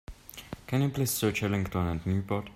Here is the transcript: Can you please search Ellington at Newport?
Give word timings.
Can 0.65 0.81
you 0.81 0.89
please 0.89 1.11
search 1.11 1.43
Ellington 1.43 1.85
at 1.85 2.07
Newport? 2.07 2.49